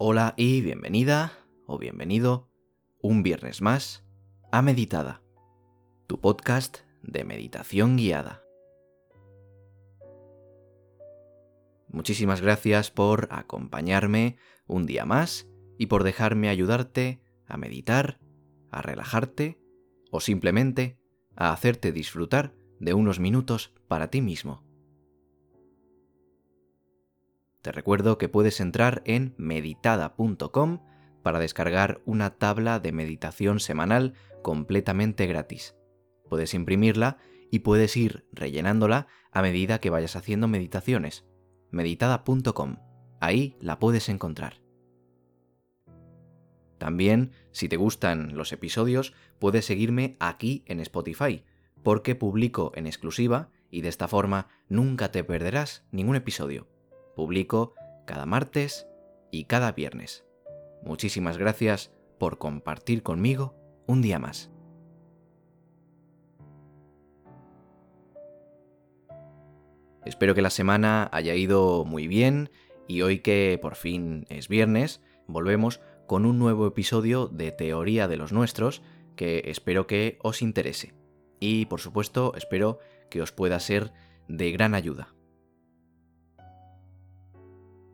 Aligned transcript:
Hola 0.00 0.34
y 0.36 0.60
bienvenida 0.60 1.32
o 1.66 1.76
bienvenido 1.76 2.48
un 3.02 3.24
viernes 3.24 3.60
más 3.60 4.04
a 4.52 4.62
Meditada, 4.62 5.24
tu 6.06 6.20
podcast 6.20 6.82
de 7.02 7.24
meditación 7.24 7.96
guiada. 7.96 8.44
Muchísimas 11.88 12.40
gracias 12.40 12.92
por 12.92 13.26
acompañarme 13.32 14.36
un 14.68 14.86
día 14.86 15.04
más 15.04 15.48
y 15.78 15.86
por 15.86 16.04
dejarme 16.04 16.48
ayudarte 16.48 17.20
a 17.48 17.56
meditar, 17.56 18.20
a 18.70 18.82
relajarte 18.82 19.58
o 20.12 20.20
simplemente 20.20 20.96
a 21.34 21.52
hacerte 21.52 21.90
disfrutar 21.90 22.54
de 22.78 22.94
unos 22.94 23.18
minutos 23.18 23.74
para 23.88 24.10
ti 24.10 24.20
mismo. 24.20 24.67
Te 27.62 27.72
recuerdo 27.72 28.18
que 28.18 28.28
puedes 28.28 28.60
entrar 28.60 29.02
en 29.04 29.34
meditada.com 29.36 30.80
para 31.22 31.40
descargar 31.40 32.00
una 32.04 32.30
tabla 32.30 32.78
de 32.78 32.92
meditación 32.92 33.60
semanal 33.60 34.14
completamente 34.42 35.26
gratis. 35.26 35.74
Puedes 36.28 36.54
imprimirla 36.54 37.18
y 37.50 37.60
puedes 37.60 37.96
ir 37.96 38.26
rellenándola 38.32 39.08
a 39.32 39.42
medida 39.42 39.80
que 39.80 39.90
vayas 39.90 40.16
haciendo 40.16 40.48
meditaciones. 40.48 41.26
meditada.com. 41.70 42.76
Ahí 43.20 43.56
la 43.60 43.78
puedes 43.78 44.08
encontrar. 44.08 44.62
También, 46.78 47.32
si 47.50 47.68
te 47.68 47.76
gustan 47.76 48.36
los 48.36 48.52
episodios, 48.52 49.12
puedes 49.40 49.66
seguirme 49.66 50.16
aquí 50.20 50.62
en 50.66 50.78
Spotify, 50.80 51.44
porque 51.82 52.14
publico 52.14 52.70
en 52.76 52.86
exclusiva 52.86 53.50
y 53.70 53.80
de 53.80 53.88
esta 53.88 54.06
forma 54.06 54.48
nunca 54.68 55.10
te 55.10 55.24
perderás 55.24 55.84
ningún 55.90 56.14
episodio. 56.14 56.68
Publico 57.18 57.74
cada 58.06 58.26
martes 58.26 58.86
y 59.32 59.46
cada 59.46 59.72
viernes. 59.72 60.24
Muchísimas 60.84 61.36
gracias 61.36 61.90
por 62.16 62.38
compartir 62.38 63.02
conmigo 63.02 63.56
un 63.88 64.02
día 64.02 64.20
más. 64.20 64.52
Espero 70.04 70.36
que 70.36 70.42
la 70.42 70.50
semana 70.50 71.10
haya 71.12 71.34
ido 71.34 71.84
muy 71.84 72.06
bien 72.06 72.52
y 72.86 73.02
hoy 73.02 73.18
que 73.18 73.58
por 73.60 73.74
fin 73.74 74.24
es 74.28 74.46
viernes, 74.46 75.02
volvemos 75.26 75.80
con 76.06 76.24
un 76.24 76.38
nuevo 76.38 76.68
episodio 76.68 77.26
de 77.26 77.50
Teoría 77.50 78.06
de 78.06 78.16
los 78.16 78.32
Nuestros 78.32 78.80
que 79.16 79.42
espero 79.46 79.88
que 79.88 80.20
os 80.22 80.40
interese. 80.40 80.94
Y 81.40 81.66
por 81.66 81.80
supuesto 81.80 82.32
espero 82.36 82.78
que 83.10 83.22
os 83.22 83.32
pueda 83.32 83.58
ser 83.58 83.92
de 84.28 84.52
gran 84.52 84.76
ayuda. 84.76 85.17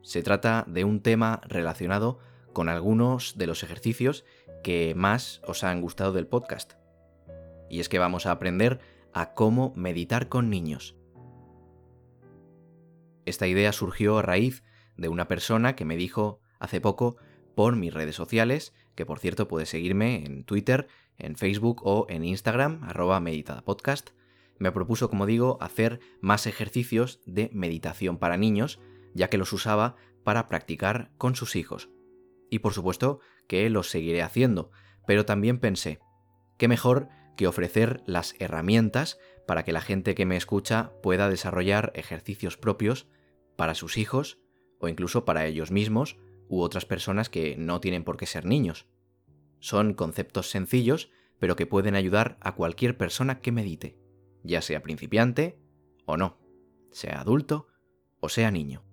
Se 0.05 0.23
trata 0.23 0.67
de 0.69 0.85
un 0.85 1.01
tema 1.01 1.41
relacionado 1.49 2.19
con 2.53 2.69
algunos 2.69 3.39
de 3.39 3.47
los 3.47 3.63
ejercicios 3.63 4.27
que 4.63 4.93
más 4.95 5.41
os 5.47 5.65
han 5.65 5.81
gustado 5.81 6.13
del 6.13 6.27
podcast. 6.27 6.75
Y 7.71 7.81
es 7.81 7.89
que 7.89 7.99
vamos 7.99 8.27
a 8.27 8.31
aprender 8.31 8.81
a 9.15 9.33
cómo 9.33 9.73
meditar 9.77 10.29
con 10.29 10.51
niños. 10.51 10.95
Esta 13.25 13.47
idea 13.47 13.73
surgió 13.73 14.19
a 14.19 14.23
raíz 14.23 14.63
de 14.99 15.09
una 15.09 15.27
persona 15.27 15.75
que 15.75 15.87
me 15.87 15.97
dijo 15.97 16.43
hace 16.59 16.83
poco 16.83 17.17
por 17.55 17.75
mis 17.75 17.95
redes 17.95 18.15
sociales, 18.15 18.75
que 18.95 19.07
por 19.07 19.19
cierto 19.21 19.49
puedes 19.49 19.71
seguirme 19.71 20.27
en 20.27 20.45
Twitter, 20.45 20.87
en 21.17 21.35
Facebook 21.35 21.81
o 21.83 22.05
en 22.11 22.25
Instagram, 22.25 22.85
arroba 22.85 23.21
meditadapodcast, 23.21 24.11
me 24.59 24.71
propuso, 24.71 25.09
como 25.09 25.25
digo, 25.25 25.57
hacer 25.63 25.99
más 26.21 26.47
ejercicios 26.47 27.21
de 27.25 27.49
meditación 27.55 28.19
para 28.19 28.37
niños, 28.37 28.79
ya 29.15 29.29
que 29.29 29.39
los 29.39 29.53
usaba 29.53 29.97
para 30.25 30.49
practicar 30.49 31.13
con 31.17 31.35
sus 31.37 31.57
hijos. 31.57 31.91
Y 32.51 32.61
por 32.61 32.75
supuesto 32.75 33.21
que 33.49 33.69
los 33.71 33.91
seguiré 33.91 34.23
haciendo, 34.23 34.71
pero 35.07 35.25
también 35.25 35.59
pensé, 35.59 36.01
qué 36.59 36.69
mejor 36.69 37.09
que 37.37 37.47
ofrecer 37.47 38.03
las 38.07 38.35
herramientas 38.39 39.19
para 39.47 39.65
que 39.65 39.73
la 39.73 39.81
gente 39.81 40.15
que 40.15 40.27
me 40.27 40.37
escucha 40.37 40.93
pueda 41.03 41.29
desarrollar 41.29 41.93
ejercicios 41.95 42.57
propios 42.57 43.09
para 43.57 43.75
sus 43.75 43.99
hijos 43.99 44.39
o 44.81 44.89
incluso 44.89 45.25
para 45.25 45.47
ellos 45.47 45.71
mismos 45.71 46.17
u 46.49 46.61
otras 46.61 46.87
personas 46.87 47.29
que 47.29 47.57
no 47.57 47.81
tienen 47.81 48.05
por 48.05 48.17
qué 48.17 48.27
ser 48.27 48.45
niños. 48.45 48.87
Son 49.61 49.95
conceptos 49.95 50.51
sencillos, 50.51 51.11
pero 51.39 51.57
que 51.57 51.67
pueden 51.67 51.95
ayudar 51.95 52.37
a 52.41 52.55
cualquier 52.55 52.97
persona 52.97 53.41
que 53.41 53.53
medite, 53.53 53.99
ya 54.43 54.63
sea 54.63 54.83
principiante 54.83 55.59
o 56.07 56.17
no, 56.17 56.39
sea 56.91 57.21
adulto 57.21 57.69
o 58.21 58.29
sea 58.29 58.51
niño. 58.51 58.85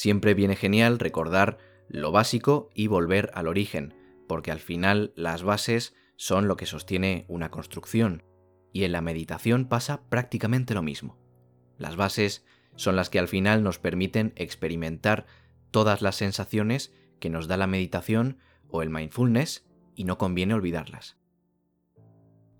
Siempre 0.00 0.32
viene 0.32 0.56
genial 0.56 0.98
recordar 0.98 1.58
lo 1.86 2.10
básico 2.10 2.70
y 2.72 2.86
volver 2.86 3.30
al 3.34 3.46
origen, 3.46 3.92
porque 4.26 4.50
al 4.50 4.58
final 4.58 5.12
las 5.14 5.42
bases 5.42 5.94
son 6.16 6.48
lo 6.48 6.56
que 6.56 6.64
sostiene 6.64 7.26
una 7.28 7.50
construcción, 7.50 8.22
y 8.72 8.84
en 8.84 8.92
la 8.92 9.02
meditación 9.02 9.68
pasa 9.68 10.08
prácticamente 10.08 10.72
lo 10.72 10.80
mismo. 10.80 11.18
Las 11.76 11.96
bases 11.96 12.46
son 12.76 12.96
las 12.96 13.10
que 13.10 13.18
al 13.18 13.28
final 13.28 13.62
nos 13.62 13.78
permiten 13.78 14.32
experimentar 14.36 15.26
todas 15.70 16.00
las 16.00 16.16
sensaciones 16.16 16.94
que 17.18 17.28
nos 17.28 17.46
da 17.46 17.58
la 17.58 17.66
meditación 17.66 18.38
o 18.70 18.80
el 18.80 18.88
mindfulness 18.88 19.68
y 19.94 20.04
no 20.04 20.16
conviene 20.16 20.54
olvidarlas. 20.54 21.18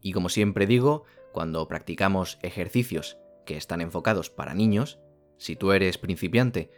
Y 0.02 0.12
como 0.12 0.28
siempre 0.28 0.66
digo, 0.66 1.04
cuando 1.32 1.66
practicamos 1.68 2.38
ejercicios 2.42 3.16
que 3.46 3.56
están 3.56 3.80
enfocados 3.80 4.28
para 4.28 4.52
niños, 4.52 5.00
si 5.38 5.56
tú 5.56 5.72
eres 5.72 5.96
principiante 5.96 6.70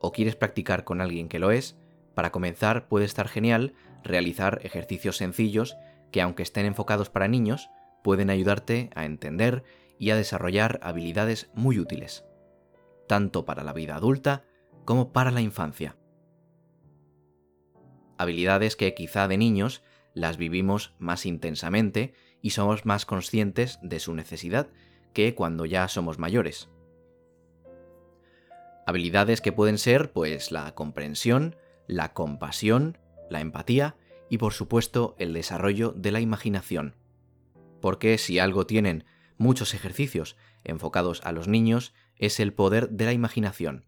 o 0.00 0.12
quieres 0.12 0.34
practicar 0.34 0.84
con 0.84 1.00
alguien 1.00 1.28
que 1.28 1.38
lo 1.38 1.52
es, 1.52 1.78
para 2.14 2.32
comenzar 2.32 2.88
puede 2.88 3.04
estar 3.04 3.28
genial 3.28 3.74
realizar 4.02 4.60
ejercicios 4.64 5.16
sencillos 5.16 5.76
que 6.10 6.20
aunque 6.22 6.42
estén 6.42 6.66
enfocados 6.66 7.10
para 7.10 7.28
niños, 7.28 7.70
pueden 8.02 8.30
ayudarte 8.30 8.90
a 8.94 9.04
entender 9.04 9.62
y 9.98 10.10
a 10.10 10.16
desarrollar 10.16 10.80
habilidades 10.82 11.50
muy 11.54 11.78
útiles, 11.78 12.24
tanto 13.06 13.44
para 13.44 13.62
la 13.62 13.72
vida 13.72 13.96
adulta 13.96 14.44
como 14.84 15.12
para 15.12 15.30
la 15.30 15.42
infancia. 15.42 15.96
Habilidades 18.18 18.76
que 18.76 18.94
quizá 18.94 19.28
de 19.28 19.38
niños 19.38 19.82
las 20.14 20.36
vivimos 20.36 20.94
más 20.98 21.26
intensamente 21.26 22.14
y 22.42 22.50
somos 22.50 22.86
más 22.86 23.06
conscientes 23.06 23.78
de 23.82 24.00
su 24.00 24.14
necesidad 24.14 24.68
que 25.12 25.34
cuando 25.34 25.66
ya 25.66 25.86
somos 25.88 26.18
mayores. 26.18 26.68
Habilidades 28.86 29.40
que 29.40 29.52
pueden 29.52 29.78
ser 29.78 30.12
pues 30.12 30.50
la 30.50 30.74
comprensión, 30.74 31.56
la 31.86 32.12
compasión, 32.12 32.98
la 33.28 33.40
empatía 33.40 33.96
y 34.28 34.38
por 34.38 34.52
supuesto 34.52 35.14
el 35.18 35.32
desarrollo 35.32 35.92
de 35.96 36.12
la 36.12 36.20
imaginación. 36.20 36.94
Porque 37.80 38.18
si 38.18 38.38
algo 38.38 38.66
tienen 38.66 39.04
muchos 39.38 39.74
ejercicios 39.74 40.36
enfocados 40.64 41.20
a 41.24 41.32
los 41.32 41.48
niños 41.48 41.94
es 42.16 42.40
el 42.40 42.52
poder 42.52 42.90
de 42.90 43.06
la 43.06 43.12
imaginación, 43.12 43.86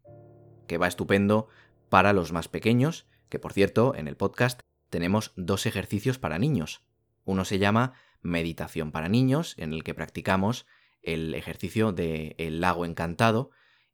que 0.67 0.79
va 0.79 0.89
estupendo 0.89 1.49
para 1.89 2.13
los 2.13 2.33
más 2.33 2.49
pequeños, 2.49 3.07
que 3.29 3.39
por 3.39 3.53
cierto 3.53 3.95
en 3.95 4.09
el 4.09 4.17
podcast 4.17 4.61
tenemos 4.89 5.33
dos 5.37 5.67
ejercicios 5.67 6.19
para 6.19 6.39
niños. 6.39 6.83
Uno 7.25 7.45
se 7.45 7.59
llama 7.59 7.95
Meditación 8.23 8.93
para 8.93 9.09
niños, 9.09 9.55
en 9.59 9.73
el 9.73 9.85
que 9.85 9.95
practicamos 9.95 10.67
el 11.03 11.35
ejercicio 11.35 11.93
de 11.93 12.35
El 12.39 12.61
lago 12.61 12.87
encantado, 12.87 13.51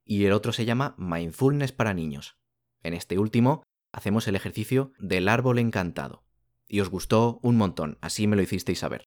y 0.09 0.25
el 0.25 0.33
otro 0.33 0.53
se 0.53 0.65
llama 0.65 0.95
Mindfulness 0.97 1.73
para 1.73 1.93
niños. 1.93 2.39
En 2.83 2.95
este 2.95 3.19
último 3.19 3.63
hacemos 3.93 4.27
el 4.27 4.37
ejercicio 4.37 4.93
del 4.99 5.29
árbol 5.29 5.59
encantado. 5.59 6.25
Y 6.67 6.81
os 6.81 6.89
gustó 6.89 7.39
un 7.43 7.57
montón, 7.57 7.99
así 8.01 8.27
me 8.27 8.35
lo 8.35 8.43
hicisteis 8.43 8.79
saber. 8.79 9.05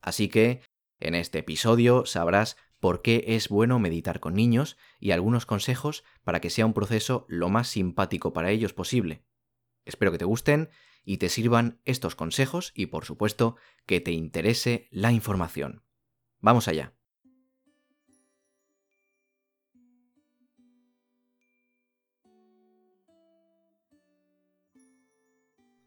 Así 0.00 0.28
que, 0.28 0.62
en 0.98 1.14
este 1.14 1.40
episodio 1.40 2.06
sabrás 2.06 2.56
por 2.78 3.02
qué 3.02 3.24
es 3.28 3.50
bueno 3.50 3.78
meditar 3.78 4.18
con 4.18 4.34
niños 4.34 4.78
y 4.98 5.10
algunos 5.10 5.44
consejos 5.44 6.02
para 6.24 6.40
que 6.40 6.48
sea 6.48 6.64
un 6.64 6.72
proceso 6.72 7.26
lo 7.28 7.50
más 7.50 7.68
simpático 7.68 8.32
para 8.32 8.50
ellos 8.50 8.72
posible. 8.72 9.26
Espero 9.84 10.10
que 10.10 10.18
te 10.18 10.24
gusten 10.24 10.70
y 11.04 11.18
te 11.18 11.28
sirvan 11.28 11.82
estos 11.84 12.14
consejos 12.14 12.72
y 12.74 12.86
por 12.86 13.04
supuesto 13.04 13.56
que 13.84 14.00
te 14.00 14.12
interese 14.12 14.88
la 14.90 15.12
información. 15.12 15.84
Vamos 16.40 16.66
allá. 16.66 16.94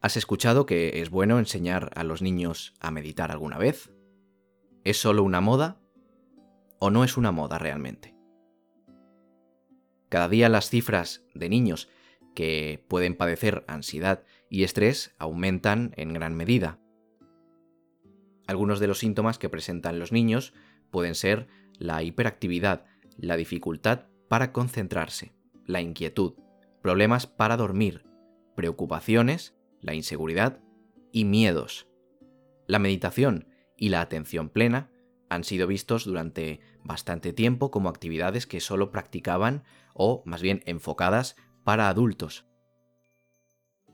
¿Has 0.03 0.17
escuchado 0.17 0.65
que 0.65 1.01
es 1.01 1.09
bueno 1.09 1.39
enseñar 1.39 1.89
a 1.95 2.03
los 2.03 2.21
niños 2.21 2.73
a 2.81 2.91
meditar 2.91 3.31
alguna 3.31 3.57
vez? 3.57 3.89
¿Es 4.83 4.97
solo 4.97 5.23
una 5.23 5.39
moda 5.39 5.79
o 6.77 6.89
no 6.89 7.05
es 7.05 7.15
una 7.15 7.31
moda 7.31 7.57
realmente? 7.57 8.13
Cada 10.09 10.27
día 10.27 10.49
las 10.49 10.69
cifras 10.69 11.25
de 11.33 11.47
niños 11.47 11.87
que 12.35 12.83
pueden 12.89 13.15
padecer 13.15 13.63
ansiedad 13.65 14.25
y 14.49 14.63
estrés 14.63 15.15
aumentan 15.19 15.93
en 15.95 16.11
gran 16.11 16.35
medida. 16.35 16.81
Algunos 18.45 18.81
de 18.81 18.87
los 18.87 18.99
síntomas 18.99 19.39
que 19.39 19.47
presentan 19.47 19.99
los 19.99 20.11
niños 20.11 20.53
pueden 20.91 21.15
ser 21.15 21.47
la 21.79 22.03
hiperactividad, 22.03 22.83
la 23.15 23.37
dificultad 23.37 24.07
para 24.27 24.51
concentrarse, 24.51 25.33
la 25.65 25.79
inquietud, 25.79 26.33
problemas 26.81 27.25
para 27.25 27.55
dormir, 27.55 28.03
preocupaciones, 28.57 29.55
la 29.83 29.93
inseguridad 29.93 30.59
y 31.11 31.25
miedos. 31.25 31.87
La 32.67 32.79
meditación 32.79 33.47
y 33.77 33.89
la 33.89 34.01
atención 34.01 34.49
plena 34.49 34.89
han 35.29 35.43
sido 35.43 35.67
vistos 35.67 36.05
durante 36.05 36.61
bastante 36.83 37.33
tiempo 37.33 37.69
como 37.69 37.89
actividades 37.89 38.47
que 38.47 38.59
solo 38.59 38.91
practicaban 38.91 39.63
o 39.93 40.23
más 40.25 40.41
bien 40.41 40.63
enfocadas 40.65 41.35
para 41.63 41.89
adultos. 41.89 42.45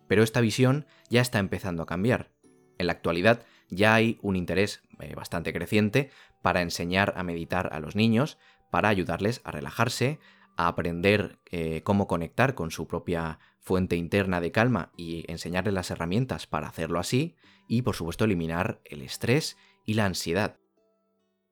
Pero 0.07 0.23
esta 0.23 0.41
visión 0.41 0.85
ya 1.09 1.21
está 1.21 1.39
empezando 1.39 1.83
a 1.83 1.85
cambiar. 1.85 2.31
En 2.77 2.87
la 2.87 2.93
actualidad 2.93 3.43
ya 3.69 3.93
hay 3.93 4.17
un 4.21 4.35
interés 4.35 4.81
eh, 4.99 5.13
bastante 5.15 5.53
creciente 5.53 6.09
para 6.41 6.61
enseñar 6.61 7.13
a 7.15 7.23
meditar 7.23 7.69
a 7.73 7.79
los 7.79 7.95
niños, 7.95 8.37
para 8.71 8.89
ayudarles 8.89 9.41
a 9.43 9.51
relajarse, 9.51 10.19
a 10.59 10.67
aprender 10.67 11.39
eh, 11.51 11.83
cómo 11.85 12.05
conectar 12.05 12.53
con 12.53 12.69
su 12.69 12.85
propia 12.85 13.39
fuente 13.59 13.95
interna 13.95 14.41
de 14.41 14.51
calma 14.51 14.91
y 14.97 15.23
enseñarles 15.31 15.73
las 15.73 15.89
herramientas 15.89 16.47
para 16.47 16.67
hacerlo 16.67 16.99
así, 16.99 17.37
y 17.69 17.83
por 17.83 17.95
supuesto 17.95 18.25
eliminar 18.25 18.81
el 18.83 19.01
estrés 19.01 19.55
y 19.85 19.93
la 19.93 20.03
ansiedad. 20.03 20.57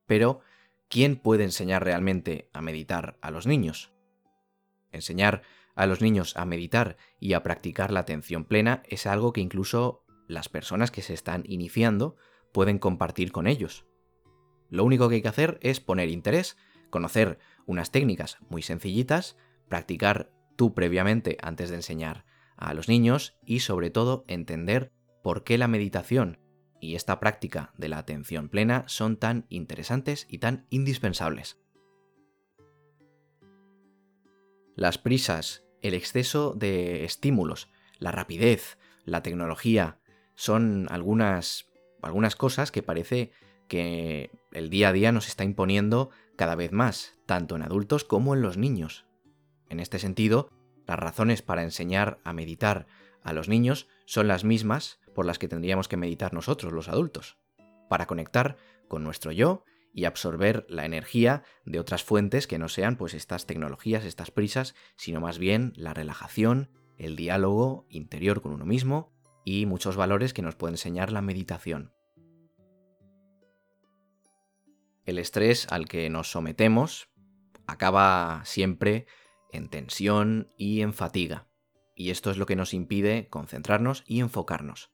Pero, 0.07 0.41
¿quién 0.89 1.15
puede 1.15 1.45
enseñar 1.45 1.85
realmente 1.85 2.49
a 2.51 2.61
meditar 2.61 3.17
a 3.21 3.31
los 3.31 3.47
niños? 3.47 3.93
Enseñar 4.91 5.41
a 5.73 5.85
los 5.85 6.01
niños 6.01 6.35
a 6.35 6.43
meditar 6.43 6.97
y 7.17 7.31
a 7.31 7.43
practicar 7.43 7.91
la 7.91 8.01
atención 8.01 8.43
plena 8.43 8.83
es 8.89 9.07
algo 9.07 9.31
que 9.31 9.39
incluso 9.39 10.03
las 10.27 10.49
personas 10.49 10.91
que 10.91 11.01
se 11.01 11.13
están 11.13 11.43
iniciando 11.47 12.17
pueden 12.51 12.77
compartir 12.77 13.31
con 13.31 13.47
ellos. 13.47 13.85
Lo 14.69 14.83
único 14.83 15.07
que 15.07 15.15
hay 15.15 15.21
que 15.21 15.29
hacer 15.29 15.59
es 15.61 15.79
poner 15.79 16.09
interés, 16.09 16.57
conocer 16.89 17.39
unas 17.67 17.91
técnicas 17.91 18.37
muy 18.49 18.63
sencillitas, 18.63 19.37
practicar 19.67 20.31
tú 20.55 20.73
previamente 20.73 21.37
antes 21.43 21.69
de 21.69 21.75
enseñar 21.75 22.25
a 22.55 22.73
los 22.73 22.87
niños 22.89 23.37
y 23.45 23.59
sobre 23.59 23.91
todo 23.91 24.25
entender 24.27 24.91
por 25.21 25.43
qué 25.43 25.59
la 25.59 25.67
meditación 25.67 26.39
y 26.79 26.95
esta 26.95 27.19
práctica 27.19 27.73
de 27.77 27.89
la 27.89 27.99
atención 27.99 28.49
plena 28.49 28.83
son 28.87 29.17
tan 29.17 29.45
interesantes 29.49 30.25
y 30.29 30.39
tan 30.39 30.65
indispensables. 30.69 31.59
Las 34.75 34.97
prisas, 34.97 35.65
el 35.81 35.93
exceso 35.93 36.53
de 36.53 37.03
estímulos, 37.03 37.69
la 37.97 38.11
rapidez, 38.11 38.77
la 39.05 39.23
tecnología, 39.23 39.99
son 40.35 40.87
algunas, 40.91 41.67
algunas 42.01 42.35
cosas 42.35 42.71
que 42.71 42.83
parece 42.83 43.31
que 43.67 44.29
el 44.51 44.69
día 44.69 44.89
a 44.89 44.93
día 44.93 45.11
nos 45.11 45.27
está 45.27 45.43
imponiendo 45.43 46.11
cada 46.37 46.55
vez 46.55 46.71
más, 46.71 47.19
tanto 47.25 47.57
en 47.57 47.63
adultos 47.63 48.05
como 48.05 48.33
en 48.33 48.41
los 48.41 48.57
niños. 48.57 49.05
En 49.69 49.81
este 49.81 49.99
sentido, 49.99 50.49
las 50.85 50.97
razones 50.97 51.41
para 51.41 51.63
enseñar 51.63 52.19
a 52.23 52.31
meditar 52.31 52.87
a 53.23 53.33
los 53.33 53.49
niños 53.49 53.89
son 54.05 54.29
las 54.29 54.45
mismas 54.45 55.01
por 55.13 55.25
las 55.25 55.39
que 55.39 55.49
tendríamos 55.49 55.89
que 55.89 55.97
meditar 55.97 56.33
nosotros, 56.33 56.71
los 56.71 56.87
adultos, 56.87 57.37
para 57.89 58.05
conectar 58.05 58.55
con 58.87 59.03
nuestro 59.03 59.33
yo 59.33 59.65
y 59.93 60.05
absorber 60.05 60.65
la 60.69 60.85
energía 60.85 61.43
de 61.65 61.79
otras 61.79 62.03
fuentes 62.03 62.45
que 62.45 62.59
no 62.59 62.69
sean 62.69 62.97
pues 62.97 63.15
estas 63.15 63.47
tecnologías, 63.47 64.05
estas 64.05 64.31
prisas, 64.31 64.75
sino 64.95 65.19
más 65.19 65.39
bien 65.39 65.73
la 65.75 65.93
relajación, 65.93 66.69
el 66.97 67.15
diálogo 67.15 67.87
interior 67.89 68.41
con 68.41 68.53
uno 68.53 68.65
mismo 68.65 69.11
y 69.43 69.65
muchos 69.65 69.95
valores 69.95 70.33
que 70.33 70.43
nos 70.43 70.55
puede 70.55 70.73
enseñar 70.75 71.11
la 71.11 71.21
meditación. 71.21 71.96
El 75.07 75.19
estrés 75.19 75.67
al 75.71 75.87
que 75.87 76.09
nos 76.09 76.29
sometemos 76.31 77.07
acaba 77.65 78.41
siempre 78.43 79.07
en 79.53 79.69
tensión 79.69 80.51
y 80.57 80.81
en 80.81 80.93
fatiga, 80.93 81.47
y 81.95 82.09
esto 82.09 82.29
es 82.29 82.37
lo 82.37 82.45
que 82.45 82.57
nos 82.57 82.73
impide 82.73 83.29
concentrarnos 83.29 84.03
y 84.05 84.19
enfocarnos. 84.19 84.91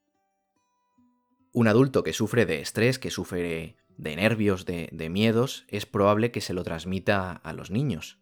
Un 1.51 1.67
adulto 1.67 2.03
que 2.03 2.13
sufre 2.13 2.45
de 2.45 2.61
estrés, 2.61 2.99
que 2.99 3.09
sufre 3.09 3.75
de 3.97 4.15
nervios, 4.15 4.65
de, 4.65 5.09
miedos, 5.09 5.65
es 5.67 5.87
probable 5.87 6.29
que 6.29 6.41
se 6.41 6.53
lo 6.53 6.63
transmita 6.63 7.31
a 7.31 7.53
los 7.53 7.71
niños. 7.71 8.19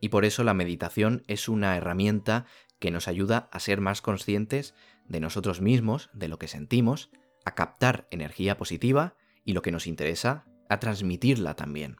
Y 0.00 0.08
por 0.08 0.24
eso 0.24 0.44
la 0.44 0.54
meditación 0.54 1.24
es 1.26 1.46
una 1.50 1.76
herramienta 1.76 2.46
que 2.78 2.90
nos 2.90 3.06
ayuda 3.06 3.50
a 3.52 3.60
ser 3.60 3.82
más 3.82 4.00
conscientes 4.00 4.74
de 5.06 5.20
nosotros 5.20 5.60
mismos, 5.60 6.08
de 6.14 6.28
lo 6.28 6.38
que 6.38 6.48
sentimos, 6.48 7.10
a 7.44 7.54
captar 7.54 8.08
energía 8.10 8.56
positiva 8.56 9.14
y 9.44 9.52
lo 9.52 9.60
que 9.60 9.72
nos 9.72 9.86
interesa, 9.86 10.47
a 10.68 10.78
transmitirla 10.80 11.54
también. 11.54 11.96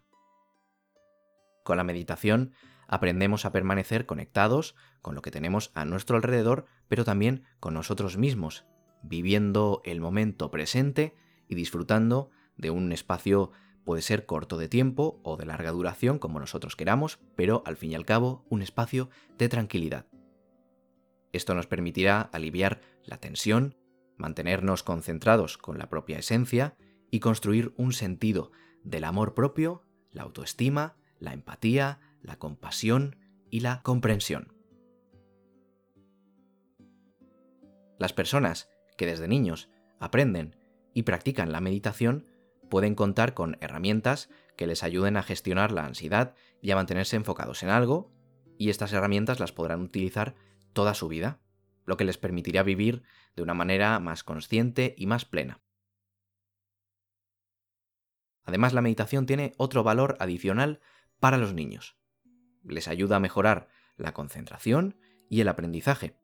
Con 1.65 1.76
la 1.76 1.85
meditación 1.85 2.53
aprendemos 2.87 3.44
a 3.44 3.53
permanecer 3.53 4.06
conectados 4.06 4.75
con 5.03 5.15
lo 5.15 5.23
que 5.23 5.31
tenemos 5.31 5.70
a 5.75 5.85
nuestro 5.85 6.17
alrededor, 6.17 6.67
pero 6.88 7.05
también 7.05 7.44
con 7.61 7.75
nosotros 7.75 8.17
mismos, 8.17 8.65
viviendo 9.03 9.82
el 9.85 10.00
momento 10.00 10.50
presente 10.50 11.15
y 11.47 11.55
disfrutando 11.55 12.31
de 12.56 12.70
un 12.70 12.93
espacio 12.93 13.53
puede 13.85 14.03
ser 14.03 14.26
corto 14.26 14.59
de 14.59 14.69
tiempo 14.69 15.21
o 15.23 15.37
de 15.37 15.47
larga 15.47 15.71
duración 15.71 16.19
como 16.19 16.41
nosotros 16.41 16.76
queramos, 16.76 17.21
pero 17.37 17.62
al 17.64 17.76
fin 17.76 17.93
y 17.93 17.94
al 17.94 18.05
cabo 18.05 18.44
un 18.50 18.62
espacio 18.62 19.09
de 19.38 19.49
tranquilidad. 19.49 20.06
Esto 21.32 21.55
nos 21.55 21.67
permitirá 21.67 22.21
aliviar 22.21 22.81
la 23.05 23.19
tensión, 23.19 23.76
mantenernos 24.17 24.82
concentrados 24.82 25.56
con 25.56 25.79
la 25.79 25.88
propia 25.88 26.19
esencia 26.19 26.76
y 27.11 27.21
construir 27.21 27.73
un 27.77 27.93
sentido 27.93 28.53
del 28.85 29.05
amor 29.05 29.35
propio, 29.35 29.85
la 30.13 30.23
autoestima, 30.23 30.97
la 31.19 31.33
empatía, 31.33 32.01
la 32.23 32.39
compasión 32.39 33.17
y 33.51 33.61
la 33.61 33.83
comprensión. 33.83 34.53
Las 37.99 38.13
personas 38.13 38.69
que 38.97 39.07
desde 39.07 39.29
niños 39.29 39.69
aprenden 39.99 40.57
y 40.95 41.03
practican 41.03 41.53
la 41.53 41.61
meditación 41.61 42.27
pueden 42.69 42.95
contar 42.95 43.35
con 43.35 43.57
herramientas 43.61 44.29
que 44.57 44.67
les 44.67 44.83
ayuden 44.83 45.17
a 45.17 45.23
gestionar 45.23 45.73
la 45.73 45.85
ansiedad 45.85 46.35
y 46.61 46.71
a 46.71 46.77
mantenerse 46.77 47.17
enfocados 47.17 47.63
en 47.63 47.71
algo, 47.71 48.13
y 48.59 48.71
estas 48.71 48.93
herramientas 48.93 49.41
las 49.41 49.53
podrán 49.53 49.81
utilizar 49.81 50.35
toda 50.73 50.95
su 50.95 51.09
vida, 51.09 51.41
lo 51.87 51.97
que 51.97 52.05
les 52.05 52.19
permitirá 52.19 52.63
vivir 52.63 53.03
de 53.37 53.43
una 53.43 53.55
manera 53.55 53.99
más 54.00 54.25
consciente 54.25 54.95
y 54.99 55.07
más 55.07 55.25
plena. 55.25 55.61
Además, 58.49 58.73
la 58.73 58.81
meditación 58.81 59.26
tiene 59.26 59.52
otro 59.59 59.85
valor 59.85 60.17
adicional 60.21 60.81
para 61.21 61.37
los 61.37 61.52
niños. 61.52 61.99
Les 62.64 62.88
ayuda 62.88 63.17
a 63.17 63.21
mejorar 63.21 63.69
la 63.99 64.14
concentración 64.14 64.97
y 65.28 65.43
el 65.43 65.49
aprendizaje, 65.49 66.17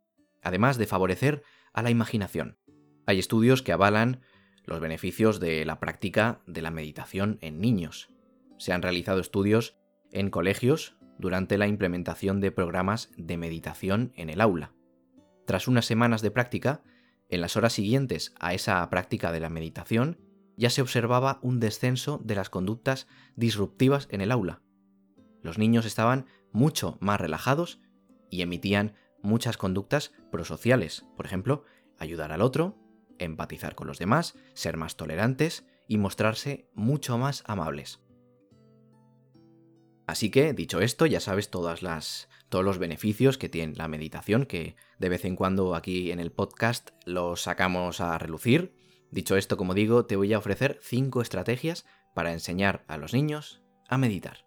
además 0.42 0.78
de 0.78 0.86
favorecer 0.86 1.42
a 1.74 1.82
la 1.82 1.90
imaginación. 1.90 2.56
Hay 3.04 3.18
estudios 3.18 3.60
que 3.60 3.72
avalan 3.72 4.22
los 4.64 4.80
beneficios 4.80 5.38
de 5.38 5.66
la 5.66 5.80
práctica 5.80 6.40
de 6.46 6.62
la 6.62 6.70
meditación 6.70 7.36
en 7.42 7.60
niños. 7.60 8.08
Se 8.56 8.72
han 8.72 8.80
realizado 8.80 9.20
estudios 9.20 9.76
en 10.10 10.30
colegios 10.30 10.96
durante 11.18 11.58
la 11.58 11.66
implementación 11.66 12.40
de 12.40 12.52
programas 12.52 13.10
de 13.18 13.36
meditación 13.36 14.14
en 14.16 14.30
el 14.30 14.40
aula. 14.40 14.72
Tras 15.44 15.68
unas 15.68 15.84
semanas 15.84 16.22
de 16.22 16.30
práctica, 16.30 16.84
en 17.28 17.42
las 17.42 17.58
horas 17.58 17.74
siguientes 17.74 18.34
a 18.40 18.54
esa 18.54 18.88
práctica 18.88 19.30
de 19.30 19.40
la 19.40 19.50
meditación, 19.50 20.23
ya 20.56 20.70
se 20.70 20.82
observaba 20.82 21.38
un 21.42 21.60
descenso 21.60 22.20
de 22.24 22.34
las 22.34 22.50
conductas 22.50 23.06
disruptivas 23.36 24.08
en 24.10 24.20
el 24.20 24.30
aula. 24.30 24.62
Los 25.42 25.58
niños 25.58 25.84
estaban 25.84 26.26
mucho 26.52 26.96
más 27.00 27.20
relajados 27.20 27.80
y 28.30 28.42
emitían 28.42 28.94
muchas 29.22 29.56
conductas 29.56 30.12
prosociales, 30.30 31.06
por 31.16 31.26
ejemplo, 31.26 31.64
ayudar 31.98 32.32
al 32.32 32.42
otro, 32.42 32.78
empatizar 33.18 33.74
con 33.74 33.86
los 33.86 33.98
demás, 33.98 34.36
ser 34.54 34.76
más 34.76 34.96
tolerantes 34.96 35.66
y 35.88 35.98
mostrarse 35.98 36.68
mucho 36.74 37.18
más 37.18 37.42
amables. 37.46 38.00
Así 40.06 40.30
que, 40.30 40.52
dicho 40.52 40.80
esto, 40.80 41.06
ya 41.06 41.20
sabes 41.20 41.50
todos 41.50 41.80
los 42.50 42.78
beneficios 42.78 43.38
que 43.38 43.48
tiene 43.48 43.74
la 43.74 43.88
meditación, 43.88 44.44
que 44.44 44.76
de 44.98 45.08
vez 45.08 45.24
en 45.24 45.34
cuando 45.34 45.74
aquí 45.74 46.10
en 46.10 46.20
el 46.20 46.30
podcast 46.30 46.90
los 47.06 47.42
sacamos 47.42 48.00
a 48.00 48.18
relucir. 48.18 48.74
Dicho 49.14 49.36
esto, 49.36 49.56
como 49.56 49.74
digo, 49.74 50.06
te 50.06 50.16
voy 50.16 50.32
a 50.32 50.38
ofrecer 50.38 50.80
5 50.82 51.22
estrategias 51.22 51.86
para 52.14 52.32
enseñar 52.32 52.84
a 52.88 52.96
los 52.96 53.14
niños 53.14 53.62
a 53.88 53.96
meditar. 53.96 54.44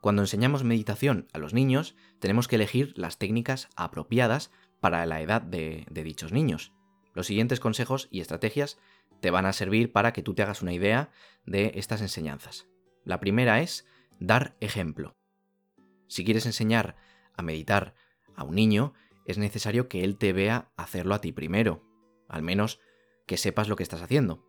Cuando 0.00 0.22
enseñamos 0.22 0.64
meditación 0.64 1.28
a 1.34 1.38
los 1.38 1.52
niños, 1.52 1.96
tenemos 2.20 2.48
que 2.48 2.56
elegir 2.56 2.94
las 2.96 3.18
técnicas 3.18 3.68
apropiadas 3.76 4.50
para 4.80 5.04
la 5.04 5.20
edad 5.20 5.42
de, 5.42 5.84
dichos 5.90 6.32
niños. 6.32 6.72
Los 7.12 7.26
siguientes 7.26 7.60
consejos 7.60 8.08
y 8.10 8.20
estrategias 8.20 8.78
te 9.20 9.30
van 9.30 9.44
a 9.44 9.52
servir 9.52 9.92
para 9.92 10.14
que 10.14 10.22
tú 10.22 10.32
te 10.32 10.42
hagas 10.42 10.62
una 10.62 10.72
idea 10.72 11.10
de 11.44 11.72
estas 11.74 12.00
enseñanzas. 12.00 12.66
La 13.04 13.20
primera 13.20 13.60
es 13.60 13.86
dar 14.18 14.56
ejemplo. 14.60 15.14
Si 16.08 16.24
quieres 16.24 16.46
enseñar 16.46 16.96
a 17.36 17.42
meditar 17.42 17.94
a 18.34 18.44
un 18.44 18.54
niño, 18.54 18.94
es 19.26 19.36
necesario 19.36 19.88
que 19.88 20.04
él 20.04 20.16
te 20.16 20.32
vea 20.32 20.70
hacerlo 20.78 21.14
a 21.14 21.20
ti 21.20 21.30
primero, 21.30 21.82
al 22.28 22.42
menos 22.42 22.80
que 23.26 23.36
sepas 23.36 23.68
lo 23.68 23.76
que 23.76 23.82
estás 23.82 24.02
haciendo. 24.02 24.44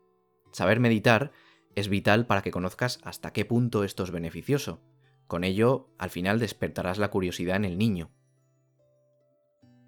Saber 0.51 0.79
meditar 0.79 1.31
es 1.75 1.89
vital 1.89 2.25
para 2.25 2.41
que 2.41 2.51
conozcas 2.51 2.99
hasta 3.03 3.33
qué 3.33 3.45
punto 3.45 3.83
esto 3.83 4.03
es 4.03 4.11
beneficioso. 4.11 4.81
Con 5.27 5.43
ello, 5.43 5.89
al 5.97 6.09
final 6.09 6.39
despertarás 6.39 6.97
la 6.97 7.09
curiosidad 7.09 7.57
en 7.57 7.65
el 7.65 7.77
niño. 7.77 8.11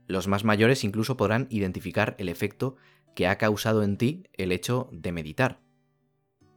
Los 0.08 0.27
más 0.27 0.44
mayores 0.44 0.84
incluso 0.84 1.17
podrán 1.17 1.48
identificar 1.50 2.15
el 2.17 2.29
efecto 2.29 2.75
que 3.15 3.27
ha 3.27 3.38
causado 3.38 3.84
en 3.84 3.98
ti 3.98 4.24
el 4.34 4.51
hecho 4.51 4.89
de 4.91 5.12
meditar. 5.12 5.62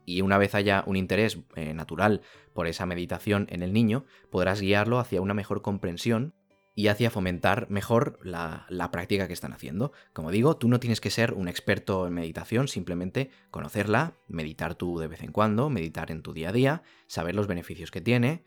Y 0.07 0.23
una 0.23 0.39
vez 0.39 0.55
haya 0.55 0.83
un 0.87 0.97
interés 0.97 1.39
eh, 1.55 1.75
natural 1.75 2.23
por 2.53 2.67
esa 2.67 2.87
meditación 2.87 3.47
en 3.51 3.63
el 3.63 3.73
niño, 3.73 4.05
podrás 4.31 4.61
guiarlo 4.61 4.99
hacia 4.99 5.21
una 5.21 5.35
mejor 5.35 5.63
comprensión 5.63 6.35
y 6.81 6.89
hacia 6.89 7.11
fomentar 7.11 7.69
mejor 7.69 8.19
la, 8.23 8.67
práctica 8.91 9.27
que 9.27 9.35
están 9.35 9.53
haciendo. 9.53 9.93
Como 10.15 10.31
digo, 10.31 10.57
tú 10.57 10.67
no 10.67 10.81
tienes 10.81 10.99
que 11.03 11.11
ser 11.11 11.35
un 11.35 11.47
experto 11.47 12.07
en 12.07 12.15
meditación, 12.15 12.69
simplemente 12.69 13.29
conocerla, 13.51 14.15
meditar 14.29 14.75
tú 14.77 14.99
de 14.99 15.07
vez 15.07 15.23
en 15.23 15.31
cuando, 15.31 15.69
meditar 15.69 16.11
en 16.11 16.23
tu 16.23 16.33
día 16.33 16.49
a 16.49 16.53
día, 16.53 16.83
saber 17.07 17.35
los 17.35 17.49
beneficios 17.49 17.91
que 17.91 18.01
tiene 18.01 18.45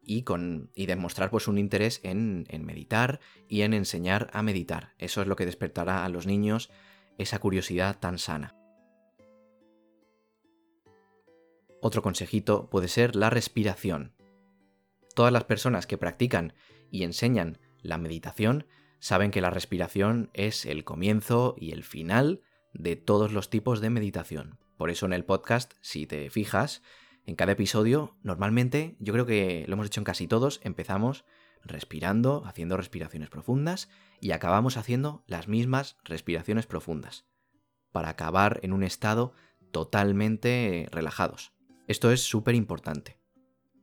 y, 0.00 0.22
con, 0.22 0.70
y 0.76 0.86
demostrar 0.86 1.28
pues, 1.30 1.48
un 1.48 1.58
interés 1.58 1.98
en, 2.04 2.46
en 2.50 2.64
meditar 2.64 3.18
y 3.48 3.62
en 3.62 3.74
enseñar 3.74 4.30
a 4.32 4.44
meditar. 4.44 4.94
Eso 4.98 5.20
es 5.20 5.26
lo 5.26 5.34
que 5.34 5.44
despertará 5.44 6.04
a 6.04 6.08
los 6.08 6.24
niños 6.24 6.70
esa 7.18 7.40
curiosidad 7.40 7.98
tan 7.98 8.18
sana. 8.18 8.54
Otro 11.80 12.00
consejito 12.00 12.70
puede 12.70 12.86
ser 12.86 13.16
la 13.16 13.28
respiración. 13.28 14.14
Todas 15.16 15.32
las 15.32 15.42
personas 15.42 15.88
que 15.88 15.98
practican 15.98 16.54
y 16.92 17.02
enseñan 17.02 17.58
la 17.82 17.98
meditación 17.98 18.66
saben 18.98 19.30
que 19.30 19.40
la 19.40 19.50
respiración 19.50 20.30
es 20.32 20.64
el 20.64 20.84
comienzo 20.84 21.56
y 21.58 21.72
el 21.72 21.82
final 21.82 22.40
de 22.72 22.96
todos 22.96 23.32
los 23.32 23.50
tipos 23.50 23.80
de 23.80 23.90
meditación. 23.90 24.58
Por 24.76 24.90
eso 24.90 25.06
en 25.06 25.12
el 25.12 25.24
podcast, 25.24 25.74
si 25.80 26.06
te 26.06 26.30
fijas, 26.30 26.82
en 27.26 27.36
cada 27.36 27.52
episodio, 27.52 28.16
normalmente, 28.22 28.96
yo 28.98 29.12
creo 29.12 29.26
que 29.26 29.64
lo 29.68 29.74
hemos 29.74 29.86
hecho 29.86 30.00
en 30.00 30.04
casi 30.04 30.26
todos, 30.26 30.60
empezamos 30.64 31.24
respirando, 31.64 32.44
haciendo 32.46 32.76
respiraciones 32.76 33.30
profundas 33.30 33.88
y 34.20 34.32
acabamos 34.32 34.76
haciendo 34.76 35.22
las 35.26 35.46
mismas 35.46 35.96
respiraciones 36.04 36.66
profundas, 36.66 37.26
para 37.92 38.08
acabar 38.08 38.58
en 38.62 38.72
un 38.72 38.82
estado 38.82 39.34
totalmente 39.70 40.88
relajados. 40.90 41.52
Esto 41.86 42.10
es 42.10 42.22
súper 42.22 42.54
importante, 42.54 43.18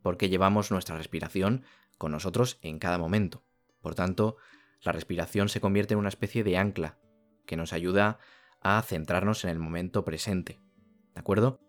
porque 0.01 0.29
llevamos 0.29 0.71
nuestra 0.71 0.97
respiración 0.97 1.63
con 1.97 2.11
nosotros 2.11 2.59
en 2.61 2.79
cada 2.79 2.97
momento. 2.97 3.43
Por 3.81 3.95
tanto, 3.95 4.37
la 4.81 4.91
respiración 4.91 5.49
se 5.49 5.61
convierte 5.61 5.93
en 5.93 5.99
una 5.99 6.09
especie 6.09 6.43
de 6.43 6.57
ancla 6.57 6.97
que 7.45 7.57
nos 7.57 7.73
ayuda 7.73 8.19
a 8.61 8.81
centrarnos 8.81 9.43
en 9.43 9.49
el 9.49 9.59
momento 9.59 10.05
presente. 10.05 10.59
¿De 11.13 11.19
acuerdo? 11.19 11.59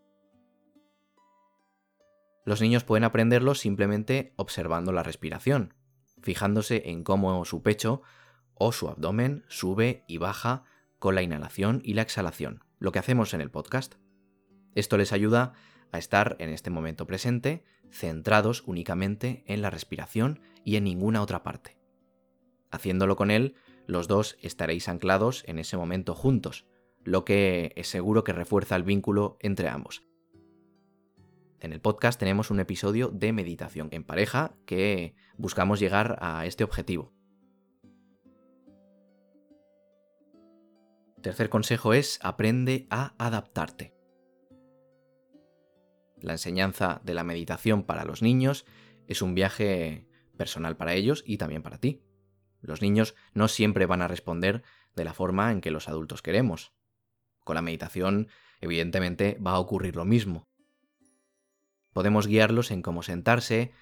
Los 2.44 2.60
niños 2.60 2.84
pueden 2.84 3.04
aprenderlo 3.04 3.54
simplemente 3.54 4.32
observando 4.36 4.92
la 4.92 5.02
respiración, 5.02 5.74
fijándose 6.22 6.90
en 6.90 7.04
cómo 7.04 7.44
su 7.44 7.62
pecho 7.62 8.02
o 8.54 8.72
su 8.72 8.88
abdomen 8.88 9.44
sube 9.48 10.04
y 10.06 10.18
baja 10.18 10.64
con 10.98 11.14
la 11.14 11.22
inhalación 11.22 11.80
y 11.84 11.94
la 11.94 12.02
exhalación, 12.02 12.64
lo 12.78 12.92
que 12.92 12.98
hacemos 12.98 13.34
en 13.34 13.40
el 13.40 13.50
podcast. 13.50 13.94
Esto 14.74 14.96
les 14.98 15.12
ayuda 15.12 15.54
a 15.92 15.98
estar 15.98 16.36
en 16.38 16.50
este 16.50 16.70
momento 16.70 17.06
presente, 17.06 17.64
centrados 17.90 18.62
únicamente 18.66 19.42
en 19.46 19.62
la 19.62 19.70
respiración 19.70 20.40
y 20.64 20.76
en 20.76 20.84
ninguna 20.84 21.22
otra 21.22 21.42
parte. 21.42 21.79
Haciéndolo 22.70 23.16
con 23.16 23.30
él, 23.30 23.54
los 23.86 24.08
dos 24.08 24.36
estaréis 24.40 24.88
anclados 24.88 25.42
en 25.46 25.58
ese 25.58 25.76
momento 25.76 26.14
juntos, 26.14 26.66
lo 27.04 27.24
que 27.24 27.72
es 27.76 27.88
seguro 27.88 28.24
que 28.24 28.32
refuerza 28.32 28.76
el 28.76 28.84
vínculo 28.84 29.36
entre 29.40 29.68
ambos. 29.68 30.02
En 31.60 31.72
el 31.72 31.80
podcast 31.80 32.18
tenemos 32.18 32.50
un 32.50 32.60
episodio 32.60 33.08
de 33.08 33.32
meditación 33.32 33.88
en 33.90 34.04
pareja 34.04 34.54
que 34.64 35.14
buscamos 35.36 35.78
llegar 35.78 36.16
a 36.20 36.46
este 36.46 36.64
objetivo. 36.64 37.12
Tercer 41.20 41.50
consejo 41.50 41.92
es 41.92 42.18
aprende 42.22 42.86
a 42.88 43.14
adaptarte. 43.18 43.94
La 46.22 46.32
enseñanza 46.32 47.02
de 47.04 47.12
la 47.12 47.24
meditación 47.24 47.82
para 47.82 48.04
los 48.04 48.22
niños 48.22 48.64
es 49.06 49.20
un 49.20 49.34
viaje 49.34 50.06
personal 50.38 50.76
para 50.78 50.94
ellos 50.94 51.22
y 51.26 51.36
también 51.36 51.62
para 51.62 51.78
ti. 51.78 52.02
Los 52.60 52.82
niños 52.82 53.14
no 53.32 53.48
siempre 53.48 53.86
van 53.86 54.02
a 54.02 54.08
responder 54.08 54.62
de 54.94 55.04
la 55.04 55.14
forma 55.14 55.50
en 55.50 55.60
que 55.60 55.70
los 55.70 55.88
adultos 55.88 56.22
queremos. 56.22 56.72
Con 57.44 57.54
la 57.54 57.62
meditación, 57.62 58.28
evidentemente, 58.60 59.38
va 59.44 59.52
a 59.52 59.58
ocurrir 59.58 59.96
lo 59.96 60.04
mismo. 60.04 60.48
Podemos 61.92 62.26
guiarlos 62.26 62.70
en 62.70 62.82
cómo 62.82 63.02
sentarse, 63.02 63.72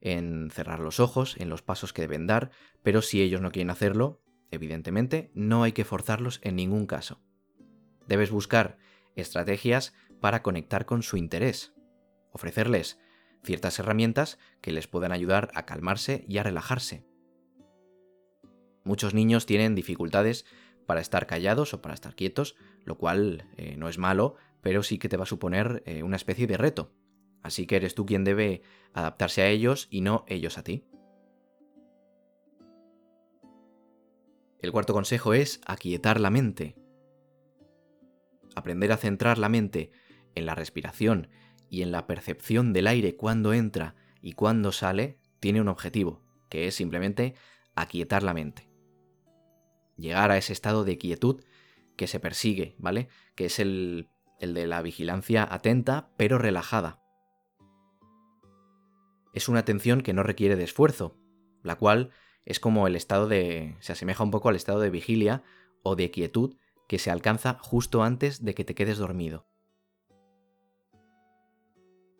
en 0.00 0.50
cerrar 0.52 0.80
los 0.80 1.00
ojos, 1.00 1.36
en 1.38 1.48
los 1.48 1.62
pasos 1.62 1.92
que 1.92 2.02
deben 2.02 2.26
dar, 2.26 2.50
pero 2.82 3.02
si 3.02 3.22
ellos 3.22 3.40
no 3.40 3.50
quieren 3.50 3.70
hacerlo, 3.70 4.22
evidentemente, 4.50 5.30
no 5.34 5.62
hay 5.62 5.72
que 5.72 5.84
forzarlos 5.84 6.40
en 6.42 6.56
ningún 6.56 6.86
caso. 6.86 7.20
Debes 8.06 8.30
buscar 8.30 8.78
estrategias 9.16 9.94
para 10.20 10.42
conectar 10.42 10.86
con 10.86 11.02
su 11.02 11.16
interés, 11.16 11.74
ofrecerles 12.32 12.98
ciertas 13.42 13.78
herramientas 13.78 14.38
que 14.60 14.72
les 14.72 14.86
puedan 14.86 15.12
ayudar 15.12 15.50
a 15.54 15.64
calmarse 15.66 16.24
y 16.28 16.38
a 16.38 16.42
relajarse. 16.42 17.06
Muchos 18.86 19.14
niños 19.14 19.46
tienen 19.46 19.74
dificultades 19.74 20.46
para 20.86 21.00
estar 21.00 21.26
callados 21.26 21.74
o 21.74 21.82
para 21.82 21.92
estar 21.92 22.14
quietos, 22.14 22.54
lo 22.84 22.96
cual 22.96 23.48
eh, 23.56 23.76
no 23.76 23.88
es 23.88 23.98
malo, 23.98 24.36
pero 24.60 24.84
sí 24.84 24.98
que 24.98 25.08
te 25.08 25.16
va 25.16 25.24
a 25.24 25.26
suponer 25.26 25.82
eh, 25.86 26.04
una 26.04 26.14
especie 26.14 26.46
de 26.46 26.56
reto. 26.56 26.92
Así 27.42 27.66
que 27.66 27.74
eres 27.74 27.96
tú 27.96 28.06
quien 28.06 28.22
debe 28.22 28.62
adaptarse 28.92 29.42
a 29.42 29.48
ellos 29.48 29.88
y 29.90 30.02
no 30.02 30.24
ellos 30.28 30.56
a 30.56 30.62
ti. 30.62 30.84
El 34.60 34.70
cuarto 34.70 34.92
consejo 34.92 35.34
es 35.34 35.60
aquietar 35.66 36.20
la 36.20 36.30
mente. 36.30 36.76
Aprender 38.54 38.92
a 38.92 38.98
centrar 38.98 39.38
la 39.38 39.48
mente 39.48 39.90
en 40.36 40.46
la 40.46 40.54
respiración 40.54 41.28
y 41.68 41.82
en 41.82 41.90
la 41.90 42.06
percepción 42.06 42.72
del 42.72 42.86
aire 42.86 43.16
cuando 43.16 43.52
entra 43.52 43.96
y 44.22 44.34
cuando 44.34 44.70
sale 44.70 45.18
tiene 45.40 45.60
un 45.60 45.66
objetivo, 45.66 46.22
que 46.48 46.68
es 46.68 46.76
simplemente 46.76 47.34
aquietar 47.74 48.22
la 48.22 48.32
mente 48.32 48.75
llegar 49.96 50.30
a 50.30 50.36
ese 50.36 50.52
estado 50.52 50.84
de 50.84 50.98
quietud 50.98 51.42
que 51.96 52.06
se 52.06 52.20
persigue, 52.20 52.76
¿vale? 52.78 53.08
Que 53.34 53.46
es 53.46 53.58
el, 53.58 54.08
el 54.40 54.54
de 54.54 54.66
la 54.66 54.82
vigilancia 54.82 55.46
atenta 55.50 56.10
pero 56.16 56.38
relajada. 56.38 57.02
Es 59.32 59.48
una 59.48 59.60
atención 59.60 60.00
que 60.02 60.14
no 60.14 60.22
requiere 60.22 60.56
de 60.56 60.64
esfuerzo, 60.64 61.18
la 61.62 61.76
cual 61.76 62.10
es 62.44 62.60
como 62.60 62.86
el 62.86 62.96
estado 62.96 63.28
de... 63.28 63.76
se 63.80 63.92
asemeja 63.92 64.24
un 64.24 64.30
poco 64.30 64.48
al 64.48 64.56
estado 64.56 64.80
de 64.80 64.90
vigilia 64.90 65.42
o 65.82 65.96
de 65.96 66.10
quietud 66.10 66.56
que 66.88 66.98
se 66.98 67.10
alcanza 67.10 67.58
justo 67.60 68.02
antes 68.02 68.44
de 68.44 68.54
que 68.54 68.64
te 68.64 68.74
quedes 68.74 68.98
dormido. 68.98 69.46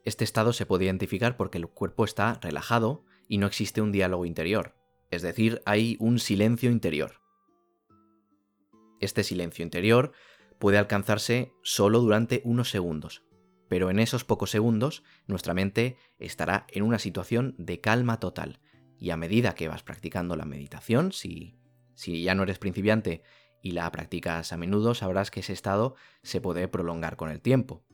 Este 0.05 0.25
estado 0.25 0.53
se 0.53 0.67
puede 0.67 0.85
identificar 0.85 1.37
porque 1.37 1.59
el 1.59 1.69
cuerpo 1.69 2.05
está 2.05 2.39
relajado 2.41 3.05
y 3.29 3.39
no 3.39 3.47
existe 3.47 3.81
un 3.81 3.93
diálogo 3.93 4.25
interior, 4.25 4.77
es 5.11 5.23
decir, 5.23 5.63
hay 5.65 5.97
un 5.99 6.19
silencio 6.19 6.71
interior. 6.71 7.26
Este 9.01 9.25
silencio 9.25 9.63
interior 9.63 10.13
puede 10.59 10.79
alcanzarse 10.79 11.53
solo 11.63 12.01
durante 12.01 12.41
unos 12.45 12.71
segundos, 12.71 13.25
pero 13.69 13.91
en 13.91 13.99
esos 13.99 14.25
pocos 14.25 14.51
segundos 14.51 15.03
nuestra 15.27 15.55
mente 15.55 15.97
estará 16.19 16.67
en 16.71 16.83
una 16.83 16.99
situación 16.99 17.55
de 17.59 17.81
calma 17.81 18.21
total, 18.21 18.61
y 18.99 19.11
a 19.11 19.17
medida 19.17 19.55
que 19.55 19.69
vas 19.69 19.83
practicando 19.83 20.37
la 20.37 20.47
meditación, 20.47 21.13
si, 21.13 21.59
si 21.95 22.23
ya 22.23 22.35
no 22.35 22.45
eres 22.45 22.59
principiante 22.59 23.23
y 23.61 23.73
la 23.73 23.91
practicas 23.91 24.53
a 24.53 24.57
menudo, 24.57 24.95
sabrás 24.95 25.31
que 25.31 25.41
ese 25.41 25.53
estado 25.53 25.97
se 26.23 26.41
puede 26.41 26.69
prolongar 26.69 27.17
con 27.17 27.31
el 27.31 27.41
tiempo. 27.41 27.85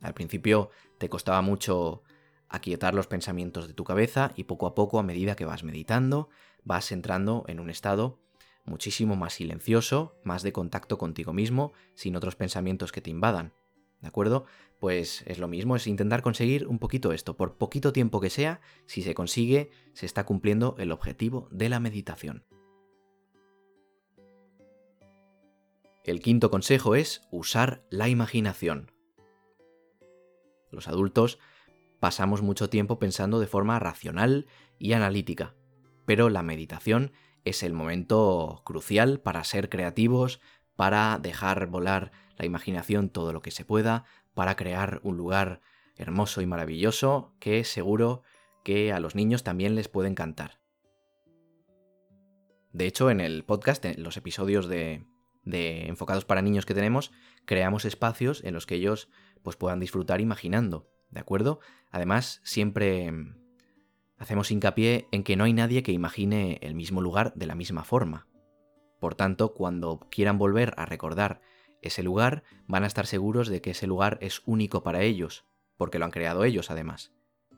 Al 0.00 0.14
principio 0.14 0.70
te 0.98 1.08
costaba 1.08 1.42
mucho 1.42 2.02
aquietar 2.48 2.94
los 2.94 3.06
pensamientos 3.06 3.66
de 3.66 3.74
tu 3.74 3.84
cabeza 3.84 4.32
y 4.36 4.44
poco 4.44 4.66
a 4.66 4.74
poco, 4.74 4.98
a 4.98 5.02
medida 5.02 5.34
que 5.34 5.44
vas 5.44 5.64
meditando, 5.64 6.28
vas 6.62 6.92
entrando 6.92 7.44
en 7.48 7.60
un 7.60 7.70
estado 7.70 8.23
muchísimo 8.64 9.16
más 9.16 9.34
silencioso, 9.34 10.16
más 10.24 10.42
de 10.42 10.52
contacto 10.52 10.98
contigo 10.98 11.32
mismo, 11.32 11.72
sin 11.94 12.16
otros 12.16 12.36
pensamientos 12.36 12.92
que 12.92 13.00
te 13.00 13.10
invadan. 13.10 13.52
¿De 14.00 14.08
acuerdo? 14.08 14.44
Pues 14.80 15.22
es 15.26 15.38
lo 15.38 15.48
mismo, 15.48 15.76
es 15.76 15.86
intentar 15.86 16.20
conseguir 16.20 16.66
un 16.66 16.78
poquito 16.78 17.12
esto. 17.12 17.36
Por 17.36 17.56
poquito 17.56 17.92
tiempo 17.92 18.20
que 18.20 18.28
sea, 18.28 18.60
si 18.86 19.02
se 19.02 19.14
consigue, 19.14 19.70
se 19.94 20.04
está 20.04 20.24
cumpliendo 20.24 20.74
el 20.78 20.92
objetivo 20.92 21.48
de 21.50 21.68
la 21.68 21.80
meditación. 21.80 22.44
El 26.04 26.20
quinto 26.20 26.50
consejo 26.50 26.94
es 26.96 27.22
usar 27.30 27.82
la 27.88 28.10
imaginación. 28.10 28.92
Los 30.70 30.86
adultos 30.86 31.38
pasamos 31.98 32.42
mucho 32.42 32.68
tiempo 32.68 32.98
pensando 32.98 33.40
de 33.40 33.46
forma 33.46 33.78
racional 33.78 34.46
y 34.78 34.92
analítica, 34.92 35.54
pero 36.04 36.28
la 36.28 36.42
meditación 36.42 37.12
es 37.44 37.62
el 37.62 37.72
momento 37.72 38.62
crucial 38.64 39.20
para 39.20 39.44
ser 39.44 39.68
creativos, 39.68 40.40
para 40.76 41.18
dejar 41.18 41.66
volar 41.66 42.12
la 42.36 42.46
imaginación 42.46 43.10
todo 43.10 43.32
lo 43.32 43.42
que 43.42 43.50
se 43.50 43.64
pueda, 43.64 44.04
para 44.34 44.56
crear 44.56 45.00
un 45.02 45.16
lugar 45.16 45.60
hermoso 45.96 46.40
y 46.40 46.46
maravilloso 46.46 47.34
que 47.38 47.64
seguro 47.64 48.22
que 48.64 48.92
a 48.92 49.00
los 49.00 49.14
niños 49.14 49.44
también 49.44 49.74
les 49.74 49.88
puede 49.88 50.08
encantar. 50.08 50.60
De 52.72 52.86
hecho, 52.86 53.10
en 53.10 53.20
el 53.20 53.44
podcast, 53.44 53.84
en 53.84 54.02
los 54.02 54.16
episodios 54.16 54.66
de, 54.66 55.06
de 55.44 55.86
enfocados 55.86 56.24
para 56.24 56.42
niños 56.42 56.66
que 56.66 56.74
tenemos, 56.74 57.12
creamos 57.44 57.84
espacios 57.84 58.42
en 58.42 58.54
los 58.54 58.66
que 58.66 58.74
ellos 58.74 59.08
pues, 59.42 59.56
puedan 59.56 59.78
disfrutar 59.78 60.20
imaginando, 60.20 60.90
¿de 61.10 61.20
acuerdo? 61.20 61.60
Además, 61.90 62.40
siempre 62.42 63.12
hacemos 64.24 64.50
hincapié 64.50 65.06
en 65.12 65.22
que 65.22 65.36
no 65.36 65.44
hay 65.44 65.52
nadie 65.52 65.82
que 65.82 65.92
imagine 65.92 66.58
el 66.62 66.74
mismo 66.74 67.02
lugar 67.02 67.34
de 67.34 67.46
la 67.46 67.54
misma 67.54 67.84
forma. 67.84 68.26
Por 68.98 69.14
tanto, 69.14 69.52
cuando 69.52 70.08
quieran 70.10 70.38
volver 70.38 70.72
a 70.78 70.86
recordar 70.86 71.42
ese 71.82 72.02
lugar, 72.02 72.42
van 72.66 72.84
a 72.84 72.86
estar 72.86 73.06
seguros 73.06 73.48
de 73.48 73.60
que 73.60 73.72
ese 73.72 73.86
lugar 73.86 74.16
es 74.22 74.40
único 74.46 74.82
para 74.82 75.02
ellos, 75.02 75.44
porque 75.76 75.98
lo 75.98 76.06
han 76.06 76.10
creado 76.10 76.42
ellos 76.44 76.70
además. 76.70 77.12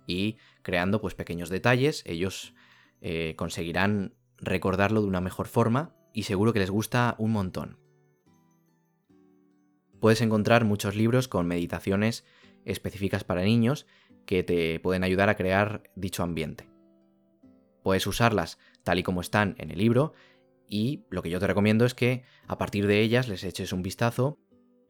Y 0.08 0.38
creando 0.62 1.00
pues 1.00 1.14
pequeños 1.14 1.50
detalles, 1.50 2.02
ellos 2.04 2.52
eh, 3.00 3.34
conseguirán 3.36 4.16
recordarlo 4.36 5.02
de 5.02 5.06
una 5.06 5.20
mejor 5.20 5.46
forma 5.46 5.94
y 6.12 6.24
seguro 6.24 6.52
que 6.52 6.58
les 6.58 6.70
gusta 6.70 7.14
un 7.18 7.30
montón. 7.30 7.78
Puedes 10.00 10.20
encontrar 10.20 10.64
muchos 10.64 10.96
libros 10.96 11.28
con 11.28 11.46
meditaciones 11.46 12.24
específicas 12.64 13.22
para 13.22 13.44
niños 13.44 13.86
que 14.26 14.42
te 14.42 14.80
pueden 14.80 15.04
ayudar 15.04 15.28
a 15.28 15.36
crear 15.36 15.84
dicho 15.94 16.22
ambiente. 16.22 16.68
Puedes 17.82 18.06
usarlas 18.06 18.58
tal 18.82 18.98
y 18.98 19.02
como 19.02 19.20
están 19.20 19.54
en 19.58 19.70
el 19.70 19.78
libro 19.78 20.12
y 20.68 21.04
lo 21.10 21.22
que 21.22 21.30
yo 21.30 21.38
te 21.38 21.46
recomiendo 21.46 21.84
es 21.84 21.94
que 21.94 22.24
a 22.46 22.58
partir 22.58 22.86
de 22.86 23.00
ellas 23.00 23.28
les 23.28 23.44
eches 23.44 23.72
un 23.72 23.82
vistazo, 23.82 24.38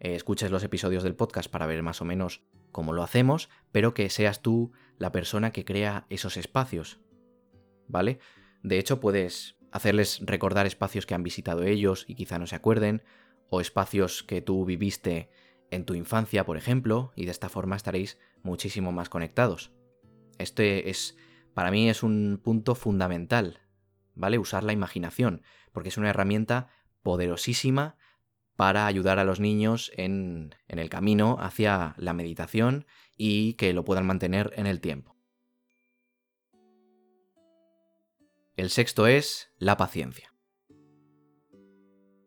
eh, 0.00 0.14
escuches 0.14 0.50
los 0.50 0.64
episodios 0.64 1.02
del 1.02 1.14
podcast 1.14 1.50
para 1.50 1.66
ver 1.66 1.82
más 1.82 2.00
o 2.00 2.04
menos 2.04 2.42
cómo 2.72 2.92
lo 2.92 3.02
hacemos, 3.02 3.48
pero 3.72 3.94
que 3.94 4.10
seas 4.10 4.42
tú 4.42 4.72
la 4.98 5.12
persona 5.12 5.52
que 5.52 5.64
crea 5.64 6.06
esos 6.08 6.36
espacios. 6.36 7.00
¿Vale? 7.88 8.18
De 8.62 8.78
hecho, 8.78 9.00
puedes 9.00 9.56
hacerles 9.70 10.20
recordar 10.22 10.66
espacios 10.66 11.06
que 11.06 11.14
han 11.14 11.22
visitado 11.22 11.62
ellos 11.62 12.04
y 12.08 12.14
quizá 12.14 12.38
no 12.38 12.46
se 12.46 12.56
acuerden, 12.56 13.02
o 13.48 13.60
espacios 13.60 14.22
que 14.22 14.40
tú 14.40 14.64
viviste 14.64 15.28
en 15.70 15.84
tu 15.84 15.94
infancia, 15.94 16.44
por 16.44 16.56
ejemplo, 16.56 17.12
y 17.16 17.24
de 17.24 17.30
esta 17.30 17.48
forma 17.48 17.76
estaréis 17.76 18.18
muchísimo 18.42 18.92
más 18.92 19.08
conectados. 19.08 19.72
Este 20.38 20.90
es, 20.90 21.16
para 21.54 21.70
mí, 21.70 21.88
es 21.88 22.02
un 22.02 22.40
punto 22.42 22.74
fundamental, 22.74 23.60
¿vale? 24.14 24.38
Usar 24.38 24.62
la 24.62 24.72
imaginación 24.72 25.42
porque 25.76 25.90
es 25.90 25.98
una 25.98 26.08
herramienta 26.08 26.70
poderosísima 27.02 27.98
para 28.56 28.86
ayudar 28.86 29.18
a 29.18 29.24
los 29.24 29.40
niños 29.40 29.92
en, 29.94 30.54
el 30.68 30.88
camino 30.88 31.36
hacia 31.38 31.94
la 31.98 32.14
meditación 32.14 32.86
y 33.14 33.52
que 33.54 33.74
lo 33.74 33.84
puedan 33.84 34.06
mantener 34.06 34.54
en 34.56 34.66
el 34.66 34.80
tiempo. 34.80 35.14
El 38.56 38.70
sexto 38.70 39.06
es 39.06 39.52
la 39.58 39.76
paciencia. 39.76 40.32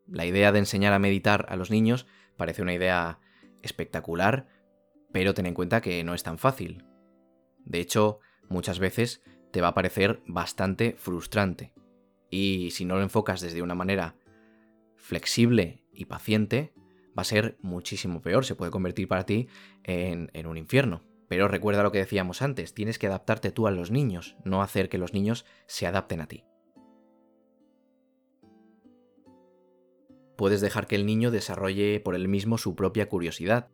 La 0.06 0.28
idea 0.28 0.52
de 0.52 0.60
enseñar 0.60 0.94
a 0.94 1.00
meditar 1.00 1.48
a 1.50 1.56
los 1.56 1.72
niños 1.72 2.06
parece 2.38 2.62
una 2.62 2.76
idea 2.76 3.20
espectacular, 3.62 4.48
pero 5.12 5.34
ten 5.34 5.46
en 5.46 5.54
cuenta 5.54 5.82
que 5.82 6.04
no 6.04 6.14
es 6.14 6.24
tan 6.24 6.38
fácil. 6.38 6.86
De 7.66 7.80
hecho, 7.80 8.20
muchas 8.50 8.80
veces 8.80 9.22
te 9.52 9.62
va 9.62 9.70
a 9.70 9.74
parecer 9.74 10.22
bastante 10.28 10.96
frustrante. 10.98 11.74
Y 12.30 12.72
si 12.72 12.86
no 12.86 12.96
lo 12.96 13.02
enfocas 13.02 13.42
desde 13.42 13.62
una 13.62 13.76
manera 13.76 14.16
flexible 14.96 15.84
y 15.92 16.06
paciente, 16.06 16.74
va 17.18 17.22
a 17.22 17.26
ser 17.26 17.58
muchísimo 17.62 18.22
peor, 18.22 18.46
se 18.46 18.56
puede 18.56 18.72
convertir 18.72 19.08
para 19.08 19.26
ti 19.26 19.48
en, 19.84 20.30
un 20.46 20.58
infierno. 20.58 21.04
Pero 21.28 21.48
recuerda 21.48 21.84
lo 21.84 21.92
que 21.92 22.00
decíamos 22.00 22.42
antes, 22.42 22.74
tienes 22.74 22.98
que 23.00 23.08
adaptarte 23.08 23.52
tú 23.52 23.68
a 23.68 23.72
los 23.72 23.92
niños, 23.92 24.36
no 24.46 24.62
hacer 24.62 24.90
que 24.90 24.98
los 24.98 25.14
niños 25.14 25.46
se 25.68 25.86
adapten 25.86 26.22
a 26.22 26.28
ti. 26.28 26.44
Puedes 30.40 30.62
dejar 30.62 30.88
que 30.88 30.96
el 30.96 31.06
niño 31.06 31.32
desarrolle 31.32 32.00
por 32.00 32.16
él 32.16 32.30
mismo 32.30 32.58
su 32.58 32.74
propia 32.74 33.10
curiosidad, 33.10 33.68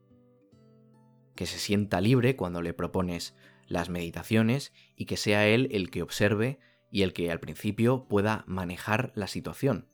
que 1.36 1.46
se 1.46 1.60
sienta 1.60 2.02
libre 2.02 2.36
cuando 2.36 2.64
le 2.64 2.74
propones 2.74 3.36
las 3.68 3.92
meditaciones 3.92 4.74
y 4.96 5.06
que 5.06 5.16
sea 5.16 5.48
él 5.48 5.70
el 5.70 5.92
que 5.92 6.02
observe 6.02 6.58
y 6.90 7.04
el 7.04 7.14
que 7.14 7.30
al 7.30 7.40
principio 7.40 8.08
pueda 8.08 8.46
manejar 8.48 9.12
la 9.14 9.28
situación. 9.28 9.90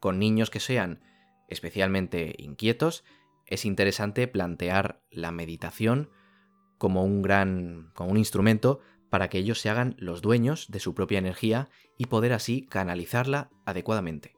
Con 0.00 0.18
niños 0.18 0.48
que 0.48 0.60
sean 0.60 1.02
especialmente 1.46 2.34
inquietos, 2.38 3.04
es 3.44 3.66
interesante 3.66 4.28
plantear 4.28 5.02
la 5.10 5.30
meditación 5.30 6.08
como 6.78 7.04
un 7.04 7.20
gran 7.20 7.90
como 7.94 8.12
un 8.12 8.16
instrumento 8.16 8.80
para 9.10 9.28
que 9.28 9.36
ellos 9.36 9.60
se 9.60 9.68
hagan 9.68 9.94
los 9.98 10.22
dueños 10.22 10.70
de 10.70 10.80
su 10.80 10.94
propia 10.94 11.18
energía 11.18 11.68
y 11.98 12.06
poder 12.06 12.32
así 12.32 12.66
canalizarla 12.66 13.50
adecuadamente. 13.66 14.34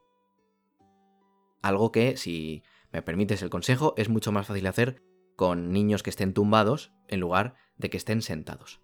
Algo 1.67 1.91
que, 1.91 2.17
si 2.17 2.63
me 2.93 3.03
permites 3.03 3.43
el 3.43 3.51
consejo, 3.51 3.95
es 3.97 4.09
mucho 4.09 4.31
más 4.31 4.47
fácil 4.47 4.69
hacer 4.69 5.03
con 5.35 5.73
niños 5.73 6.05
que 6.05 6.11
estén 6.11 6.33
tumbados 6.33 6.93
en 7.09 7.19
lugar 7.19 7.57
de 7.77 7.91
que 7.91 7.97
estén 7.97 8.23
sentados. 8.23 8.81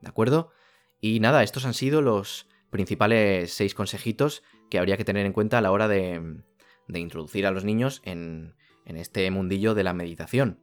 ¿De 0.00 0.08
acuerdo? 0.08 0.52
Y 1.00 1.18
nada, 1.18 1.42
estos 1.42 1.66
han 1.66 1.74
sido 1.74 2.02
los 2.02 2.48
principales 2.70 3.52
seis 3.52 3.74
consejitos 3.74 4.44
que 4.70 4.78
habría 4.78 4.96
que 4.96 5.04
tener 5.04 5.26
en 5.26 5.32
cuenta 5.32 5.58
a 5.58 5.60
la 5.62 5.72
hora 5.72 5.88
de, 5.88 6.44
introducir 6.94 7.44
a 7.44 7.50
los 7.50 7.64
niños 7.64 8.02
en, 8.04 8.54
en 8.84 8.96
este 8.96 9.28
mundillo 9.32 9.74
de 9.74 9.82
la 9.82 9.92
meditación. 9.92 10.60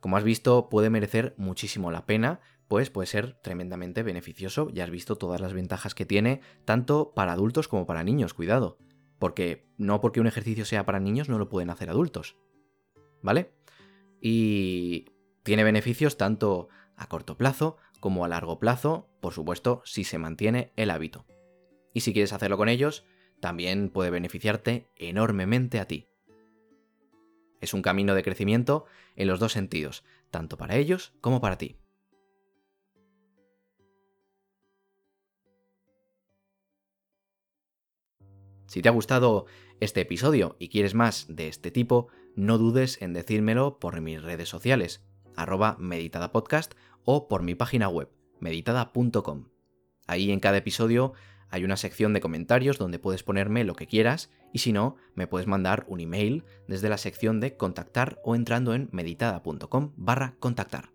Como 0.00 0.16
has 0.16 0.24
visto, 0.24 0.68
puede 0.68 0.90
merecer 0.90 1.36
muchísimo 1.38 1.92
la 1.92 2.04
pena, 2.04 2.40
pues 2.72 2.88
puede 2.88 3.06
ser 3.06 3.34
tremendamente 3.42 4.02
beneficioso. 4.02 4.70
Ya 4.70 4.84
has 4.84 4.90
visto 4.90 5.16
todas 5.16 5.42
las 5.42 5.52
ventajas 5.52 5.94
que 5.94 6.06
tiene, 6.06 6.40
tanto 6.64 7.12
para 7.14 7.32
adultos 7.32 7.68
como 7.68 7.84
para 7.84 8.02
niños, 8.02 8.32
cuidado. 8.32 8.78
Porque 9.18 9.66
no 9.76 10.00
porque 10.00 10.20
un 10.20 10.26
ejercicio 10.26 10.64
sea 10.64 10.86
para 10.86 10.98
niños 10.98 11.28
no 11.28 11.36
lo 11.36 11.50
pueden 11.50 11.68
hacer 11.68 11.90
adultos. 11.90 12.38
¿Vale? 13.20 13.52
Y 14.22 15.04
tiene 15.42 15.64
beneficios 15.64 16.16
tanto 16.16 16.70
a 16.96 17.08
corto 17.08 17.36
plazo 17.36 17.76
como 18.00 18.24
a 18.24 18.28
largo 18.28 18.58
plazo, 18.58 19.10
por 19.20 19.34
supuesto, 19.34 19.82
si 19.84 20.04
se 20.04 20.16
mantiene 20.16 20.72
el 20.76 20.90
hábito. 20.90 21.26
Y 21.92 22.00
si 22.00 22.14
quieres 22.14 22.32
hacerlo 22.32 22.56
con 22.56 22.70
ellos, 22.70 23.04
también 23.38 23.90
puede 23.90 24.08
beneficiarte 24.08 24.88
enormemente 24.96 25.78
a 25.78 25.86
ti. 25.86 26.08
Es 27.60 27.74
un 27.74 27.82
camino 27.82 28.14
de 28.14 28.22
crecimiento 28.22 28.86
en 29.14 29.28
los 29.28 29.40
dos 29.40 29.52
sentidos, 29.52 30.04
tanto 30.30 30.56
para 30.56 30.76
ellos 30.76 31.12
como 31.20 31.42
para 31.42 31.58
ti. 31.58 31.81
Si 38.72 38.80
te 38.80 38.88
ha 38.88 38.92
gustado 38.92 39.44
este 39.80 40.00
episodio 40.00 40.56
y 40.58 40.70
quieres 40.70 40.94
más 40.94 41.26
de 41.28 41.48
este 41.48 41.70
tipo, 41.70 42.08
no 42.34 42.56
dudes 42.56 43.02
en 43.02 43.12
decírmelo 43.12 43.78
por 43.78 44.00
mis 44.00 44.22
redes 44.22 44.48
sociales 44.48 45.04
arroba 45.36 45.76
meditadapodcast 45.78 46.72
o 47.04 47.28
por 47.28 47.42
mi 47.42 47.54
página 47.54 47.90
web, 47.90 48.08
meditada.com. 48.40 49.50
Ahí 50.06 50.32
en 50.32 50.40
cada 50.40 50.56
episodio 50.56 51.12
hay 51.50 51.64
una 51.64 51.76
sección 51.76 52.14
de 52.14 52.22
comentarios 52.22 52.78
donde 52.78 52.98
puedes 52.98 53.22
ponerme 53.22 53.64
lo 53.64 53.74
que 53.74 53.86
quieras 53.86 54.30
y 54.54 54.60
si 54.60 54.72
no, 54.72 54.96
me 55.14 55.26
puedes 55.26 55.46
mandar 55.46 55.84
un 55.86 56.00
email 56.00 56.42
desde 56.66 56.88
la 56.88 56.96
sección 56.96 57.40
de 57.40 57.58
contactar 57.58 58.22
o 58.24 58.34
entrando 58.34 58.72
en 58.72 58.88
meditada.com 58.90 59.92
barra 59.96 60.34
contactar. 60.40 60.94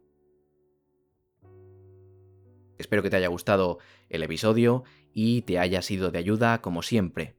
Espero 2.80 3.04
que 3.04 3.12
te 3.12 3.18
haya 3.18 3.28
gustado 3.28 3.78
el 4.10 4.24
episodio 4.24 4.84
y 5.14 5.44
te 5.44 5.60
haya 5.60 5.84
sido 5.84 6.10
de 6.10 6.18
ayuda 6.18 6.60
como 6.64 6.82
siempre. 6.82 7.38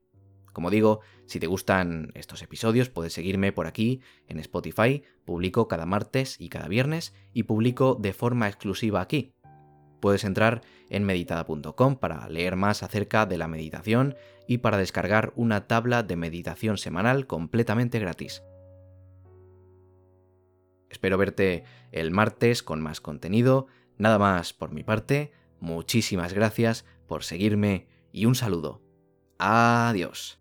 Como 0.59 0.71
digo, 0.71 1.03
si 1.27 1.39
te 1.39 1.47
gustan 1.47 2.11
estos 2.15 2.43
episodios, 2.43 2.89
puedes 2.89 3.13
seguirme 3.13 3.53
por 3.53 3.69
aquí 3.69 4.01
en 4.27 4.41
Spotify. 4.41 5.05
Publico 5.25 5.69
cada 5.69 5.87
martes 5.87 6.35
y 6.41 6.49
cada 6.49 6.67
viernes 6.67 7.15
y 7.33 7.45
publico 7.45 7.95
de 7.95 8.13
forma 8.13 8.49
exclusiva 8.49 9.01
aquí. 9.01 9.31
Puedes 10.01 10.25
entrar 10.25 10.63
en 10.91 11.05
meditada.com 11.05 11.95
para 11.95 12.29
leer 12.29 12.57
más 12.57 12.83
acerca 12.83 13.25
de 13.25 13.39
la 13.39 13.47
meditación 13.47 14.17
y 14.49 14.59
para 14.59 14.79
descargar 14.79 15.33
una 15.37 15.69
tabla 15.69 16.03
de 16.03 16.17
meditación 16.17 16.77
semanal 16.77 17.29
completamente 17.29 18.01
gratis. 18.01 18.43
Espero 20.91 21.19
verte 21.19 21.63
el 21.93 22.11
martes 22.11 22.65
con 22.65 22.81
más 22.81 23.01
contenido. 23.01 23.69
Nada 23.97 24.19
más 24.19 24.55
por 24.55 24.73
mi 24.73 24.83
parte. 24.83 25.31
Muchísimas 25.61 26.33
gracias 26.33 26.85
por 27.07 27.23
seguirme 27.23 27.87
y 28.11 28.27
un 28.27 28.35
saludo. 28.35 28.83
Adiós. 29.39 30.39